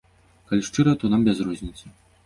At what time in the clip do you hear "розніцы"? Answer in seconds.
1.51-1.85